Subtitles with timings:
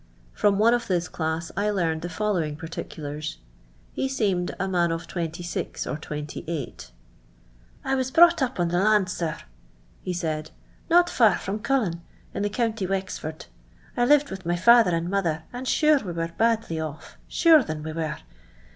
[0.33, 3.37] From one of this class I learned the following particulars.
[3.93, 5.55] He seemed a man of 2G
[5.91, 6.91] or 2S:—"
[7.85, 9.37] I was brought up on the land, sir,'
[10.01, 10.49] he said,"
[10.89, 12.01] not far from Cullin,
[12.33, 13.45] in the county Wexford.
[13.95, 17.17] I lived with my lather and mother, and shure we were badly off.
[17.27, 18.17] Shure, thin, we were.